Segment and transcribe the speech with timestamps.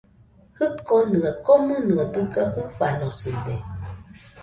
[0.57, 3.55] Jikonɨa koninɨaɨ dɨga jɨfanosɨde